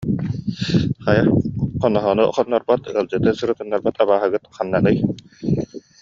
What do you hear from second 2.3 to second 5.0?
хоннорбот, ыалдьыты сырытыннарбат абааһыгыт ханнаный